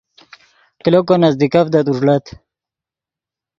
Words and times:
کلو 0.83 1.01
کو 1.07 1.13
نزیکڤدت 1.23 1.85
اوݱڑت 1.89 2.25